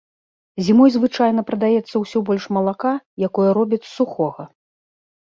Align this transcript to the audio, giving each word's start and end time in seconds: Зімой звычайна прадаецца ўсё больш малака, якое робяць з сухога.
Зімой 0.67 0.89
звычайна 0.95 1.43
прадаецца 1.49 1.95
ўсё 2.03 2.17
больш 2.29 2.47
малака, 2.57 2.93
якое 3.29 3.47
робяць 3.59 3.81
з 3.85 3.91
сухога. 3.99 4.43